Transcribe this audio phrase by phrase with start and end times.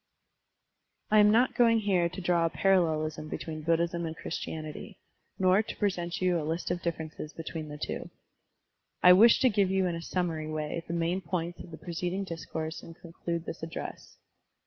[1.09, 4.97] ♦♦♦ I am not going here to draw a parallelism between Buddhism and Christianity,
[5.37, 8.09] nor to present you a list of differences between the two:
[9.03, 12.23] I wish to give you in a summary way the main points of the preceding
[12.23, 14.17] discourse and conclude this address.